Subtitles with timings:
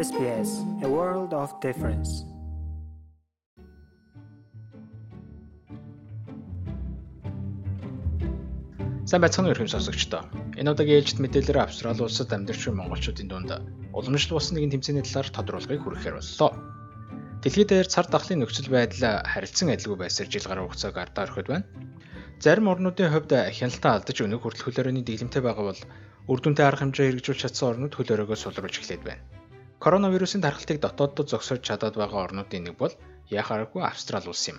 [0.00, 2.10] SBS A World of Difference.
[9.04, 10.22] Сайн байцгаана уу хүмүүс сонсогчдоо.
[10.56, 13.52] Энэ удаагийн ээлжид мэдээлэлээр Австрали улсад амьдарч буй монголчуудын дунд
[13.92, 16.50] уламжлалт болсон нэгэн тэмцээний талаар тодорхойлгыг хүргэхээр боллоо.
[17.44, 21.68] Дэлхийд даяар цар тахлын нөхцөл байдал харилцан адилгүй байсаар жил гаруй хугацааг ардаа орхид байна.
[22.40, 25.82] Зарим орнуудын хувьд хяналтаа алдаж өнөг хүртэл хөл хорионы дэглэмтэй байгаа бол
[26.32, 29.39] үр дүнтэй арга хэмжээ хэрэгжүүлж чадсан орнууд хөл хоройгоо сулруулж эхлээд байна.
[29.84, 32.92] Коронавирусын тархалтыг дотооддод зогсоож чадаад байгаа орнуудын нэг бол
[33.40, 34.58] яхааргүй Австрали улс юм.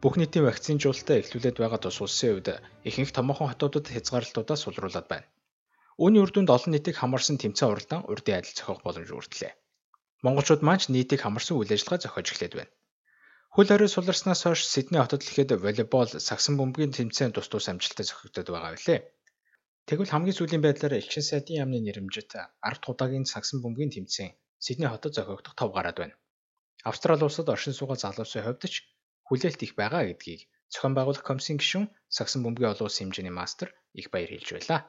[0.00, 2.48] Бүх нийтийн вакцинжуулалтаа эхлүүлээд байгаа тус улсын хувьд
[2.88, 5.28] ихэнх томоохон хотуудад хязгаарлалтуудаа сулруулад байна.
[6.00, 9.52] Үүний үр дүнд олон нийтийг хамарсан тэмцээн уралдаан урдын адил зохиох боломж үүрдлээ.
[10.24, 12.72] Монголчууд маань нийтийг хамарсан үйл ажиллагаа зохиож эхлээд байна.
[13.52, 18.48] Хөл хорой суларснаас хойш Сидней хотод ихэд волейбол, сагсан бөмбөгийн тэмцээн тус тус амжилттай зохигдод
[18.48, 19.00] байгаа билээ.
[19.88, 24.90] Тэгвэл хамгийн сүүлийн байдлаар Элчин сайдын яамны нэрэмжит 10 дахь удаагийн сагсан бөмбөгийн тэмцээн Сидней
[24.92, 26.16] хотод зохиогдох тов гараад байна.
[26.90, 28.84] Австрали улсад оршин суугаа залуусын хувьд ч
[29.26, 30.40] хүлээлт их байгаа гэдгийг
[30.72, 33.68] зохион байгуулах комиссийн гишүүн сагсан бөмбөгийн олон улсын хэмжээний мастер
[34.00, 34.80] их баяр хэлж байлаа.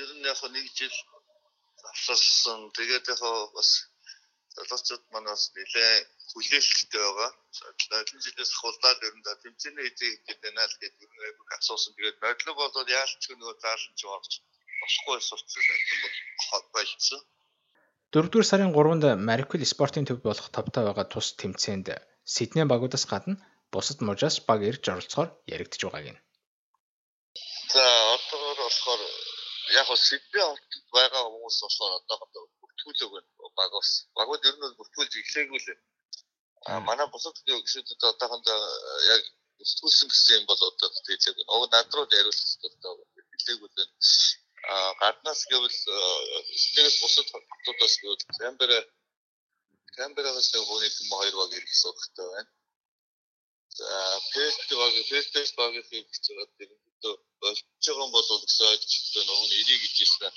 [0.00, 0.96] Ер нь яг нэг жил
[1.90, 2.60] авсарсан.
[2.74, 3.20] Тэгээд яг
[3.54, 3.70] бас
[4.56, 7.30] залуучууд маань бас нэлээд хүлээлттэй байгаа.
[7.92, 11.92] Нодлон жилээс хулдаад ер нь да тэмцээний эзэг гэдэг байна л гэдэг нь айгүй асуусан.
[11.94, 14.32] Тэгээд нодлог бол яалч нөгөө заалж ч орж
[14.80, 15.98] босхгүй сурцсан байсан
[16.52, 17.20] бол байлцсан.
[18.14, 21.88] 4-р сарын 3-нд Мариквел спортын төв болох товтой байгаа тус тэмцээнд
[22.34, 23.36] Сидней багуудаас гадна
[23.72, 26.20] бусад мужаас баг ирж оролцохоор яригдж байгааг нь.
[27.74, 27.84] За
[28.14, 29.02] одоогор болохоор
[29.80, 33.90] яг Сидней хотод байгаа хүмүүс болохоор одоогор бүртгүүлэг байна багаас.
[34.18, 35.68] Багууд ер нь бүртгүүлж эхлэегүй л.
[36.68, 38.58] А манай бусад гişүүдэд одоохондоо
[39.14, 39.22] яг
[39.58, 41.44] бүртгүүлсэн гэсэн юм бол одоо хэлээгүй.
[41.54, 42.92] Уг над руу яриулсан одоо
[43.38, 43.90] хэлээгүй л.
[44.72, 45.78] А гаднаас гэвэл
[46.74, 48.78] нэгээс бусад хотуудаас гэвэл Камбера
[49.96, 52.50] Камберагаас нэг хүний юм хоёр баг ирэх хэрэгтэй байна.
[53.78, 53.88] За
[54.32, 56.70] Перт баг Пертес багийн хийж байгаа тэр
[57.40, 60.32] болж байгаа юм бол гэсэн ойлгомжтой нөгөө нэрийг ижсэн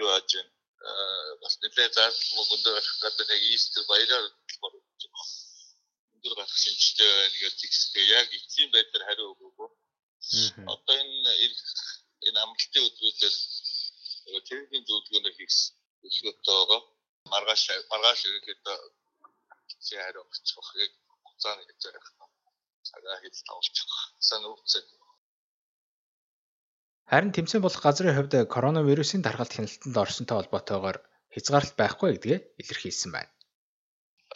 [0.00, 0.42] юу яаж вэ?
[1.42, 4.26] Бас нэлээд зарлал өндөр гэдэг нэг Истер баяраар
[6.14, 9.70] өндөр гарах шинжтэй байна гэж тэгсгээ яг эцсийн байдлаар хариу өгөөгүй.
[10.72, 11.32] Одоо энэ
[12.26, 13.36] энэ амралтын өдрүүдэд
[14.48, 15.54] тэргийн зөвлөгөөнөө хийх
[16.00, 16.80] төлөвлөгөөтэй байгаа.
[17.32, 18.64] Маргааш маргааш ирэхэд
[19.86, 22.06] чи хариу өгчих яг хугацааны ярих.
[22.88, 23.90] Цагаа хийж тавуулчих.
[24.28, 24.82] Сан үгцээ
[27.10, 30.98] Харин тэмцээн болох газрын хувьд коронавирусын даргалт хяналтанд орсонтой холбоотойгоор
[31.34, 33.32] хязгаарлалт байхгүй гэдгээ илэрхийлсэн байна.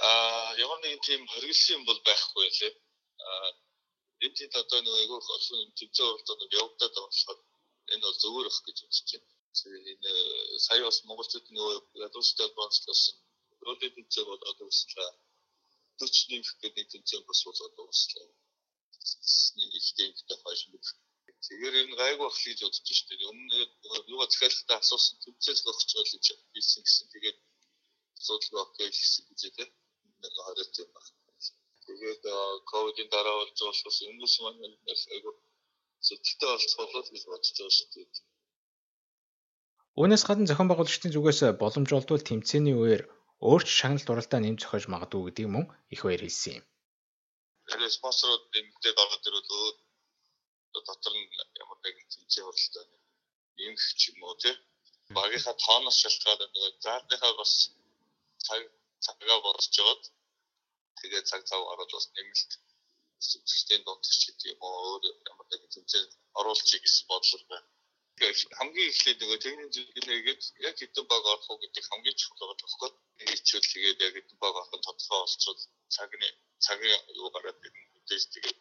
[0.09, 2.72] Аа ямар нэгэн тийм хоригдсан бол байхгүй лээ.
[3.27, 3.49] Аа
[4.25, 7.41] энэ тийм одоо нэг айгүй олон тэмцээн уралдаанууд явагдаад байгаа болохоор
[7.93, 9.31] энэ бол зөвөр ах гэж үзэж байна.
[9.93, 10.12] Энэ
[10.66, 13.16] сая бас Монголчууд нөгөө ядуустай болцлосон.
[13.60, 15.10] Өөрөөр тэмцээн болоод үүслээ.
[15.97, 18.28] 40 нэмэх гэдэг тэмцээн бас болоод үүслээ.
[19.56, 20.84] Нэг их тэмцээн хойш нэг
[21.47, 23.15] Тэгэхээр энэ гайгүй ах хийж бодож штэ.
[23.31, 23.57] Өмнө
[24.11, 27.07] юугаа захиалалтаа асуусан тэмцээл зохицож байгаа гэж хэлсэн гэсэн.
[27.15, 27.39] Тэгээд
[28.19, 29.71] асуудал окей гэсэн гэж тийм.
[30.23, 31.15] Нэг хараад байна.
[31.87, 32.23] Тэгээд
[32.71, 34.62] ковидын дараа болж байгаа учраас хүмүүс маань
[35.15, 35.34] айгүй
[36.03, 38.03] сэтгэлтэй болцгоолол гэж бодож байгаа штэ.
[40.03, 43.03] Үүнээс гадна зохион байгуулагчдын зүгээс боломж олдвол тэмцээний үеэр
[43.39, 45.65] өөрч шагналт уралдаа нэмж зохиож магадгүй гэдэг мөн
[45.95, 46.65] их баяр хэлсэн юм.
[47.71, 49.85] Тэгээд спонсорууд нэмэгдээд ороод ирвэл
[50.88, 51.28] дотор нь
[51.62, 52.84] ямар нэгэн тэмцээн хуралтай
[53.56, 54.54] нэмэх ч юм уу тий
[55.16, 57.53] багийнхаа тооноос шалтгаалаад нөгөө заардынхаа бас
[58.47, 58.62] цаг
[59.04, 60.03] цагаа бодож жоод
[60.98, 62.50] тэгээ цаг цав ороод бас нэмэлт
[63.53, 65.00] систем донтогч гэдэг юм уу
[65.31, 66.06] ямар нэгэн тэмцээн
[66.38, 67.69] оруулчих гэсэн бодлого байна.
[68.59, 72.91] Хамгийн эхлээд нөгөө техник зүйлээгээд яг хэдэн баг орох уу гэдэг хамгийн чухал байгаа тоххой.
[73.28, 75.60] Хичээл тэгээд яг хэдэн баг орох нь тодорхой болчихвол
[75.94, 76.28] цагны
[76.65, 77.82] цагийн юу гараад ирнэ.
[78.09, 78.59] Тэгээд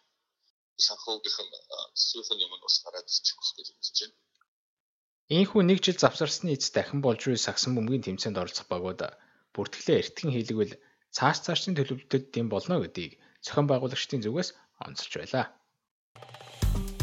[0.77, 1.53] санхүүгийнх нь
[1.95, 4.15] сүүх нь юм нь бас гараад ирчих байх гэж үзэж байна.
[5.25, 9.01] Ийхүү нэг жил завсарсны эц дахин болж буй сагсан бөмбөгийн тэмцээнд оролцох багууд
[9.55, 10.73] бүртгэлээ эртгэн хийлгвэл
[11.15, 14.49] цааш цаашдын төлөвлөлтөд дэм болно гэдгийг зохион байгуулагчдын зүгээс
[14.85, 15.45] онцолж байлаа.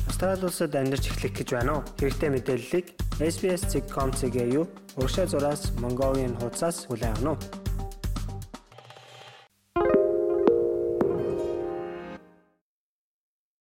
[0.06, 1.86] Австрали улсад амьдарч эхлэх гэж байна уу?
[1.98, 2.86] Хэрэгтэй мэдээллийг
[3.18, 4.66] SBS.com.cg юу
[5.00, 7.71] урагшаа зураас Mongolian хуудасаас хүлээн авах нь